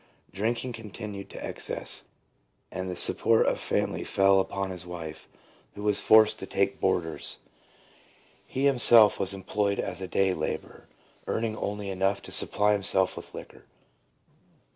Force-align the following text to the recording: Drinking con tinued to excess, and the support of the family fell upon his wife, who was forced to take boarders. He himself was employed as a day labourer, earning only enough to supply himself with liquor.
Drinking 0.33 0.73
con 0.73 0.89
tinued 0.89 1.29
to 1.29 1.45
excess, 1.45 2.05
and 2.71 2.89
the 2.89 2.95
support 2.95 3.45
of 3.45 3.57
the 3.57 3.59
family 3.59 4.03
fell 4.03 4.39
upon 4.39 4.71
his 4.71 4.83
wife, 4.83 5.27
who 5.75 5.83
was 5.83 5.99
forced 5.99 6.39
to 6.39 6.47
take 6.47 6.79
boarders. 6.81 7.37
He 8.47 8.65
himself 8.65 9.19
was 9.19 9.31
employed 9.35 9.79
as 9.79 10.01
a 10.01 10.07
day 10.07 10.33
labourer, 10.33 10.89
earning 11.27 11.55
only 11.55 11.91
enough 11.91 12.19
to 12.23 12.31
supply 12.31 12.71
himself 12.73 13.15
with 13.15 13.31
liquor. 13.35 13.65